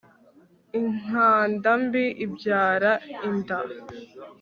inkanda 0.79 1.71
mbi 1.83 2.05
ibyara 2.25 2.91
inda 3.27 3.59